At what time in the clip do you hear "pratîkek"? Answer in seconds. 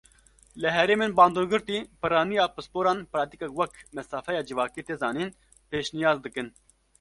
3.11-3.51